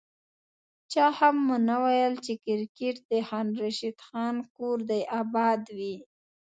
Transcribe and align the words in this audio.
چا 0.91 1.05
هم 1.19 1.37
ونه 1.49 1.75
ویل 1.83 2.13
چي 2.25 2.33
کرکیټ 2.45 2.95
د 3.11 3.11
خان 3.27 3.47
راشد 3.61 3.97
خان 4.07 4.35
کور 4.55 4.77
دي 4.89 5.01
اباد 5.19 5.61
وي 5.77 5.95